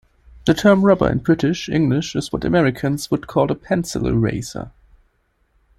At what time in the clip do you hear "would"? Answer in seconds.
3.11-3.27